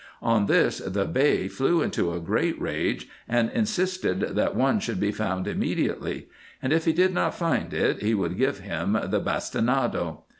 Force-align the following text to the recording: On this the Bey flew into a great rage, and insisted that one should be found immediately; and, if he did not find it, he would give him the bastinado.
On 0.23 0.47
this 0.47 0.79
the 0.79 1.05
Bey 1.05 1.47
flew 1.47 1.83
into 1.83 2.11
a 2.11 2.19
great 2.19 2.59
rage, 2.59 3.07
and 3.29 3.51
insisted 3.51 4.19
that 4.33 4.55
one 4.55 4.79
should 4.79 4.99
be 4.99 5.11
found 5.11 5.45
immediately; 5.47 6.27
and, 6.59 6.73
if 6.73 6.85
he 6.85 6.91
did 6.93 7.13
not 7.13 7.35
find 7.35 7.71
it, 7.71 8.01
he 8.01 8.15
would 8.15 8.35
give 8.35 8.61
him 8.61 8.93
the 8.93 9.19
bastinado. 9.19 10.23